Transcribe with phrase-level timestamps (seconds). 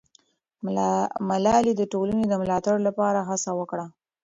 [1.27, 3.85] ملالۍ د ټولنې د ملاتړ لپاره هڅه وکړه.